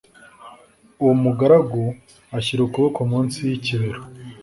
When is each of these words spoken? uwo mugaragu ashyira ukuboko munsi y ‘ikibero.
uwo 1.01 1.13
mugaragu 1.23 1.83
ashyira 2.37 2.61
ukuboko 2.63 2.99
munsi 3.11 3.37
y 3.49 3.53
‘ikibero. 3.57 4.01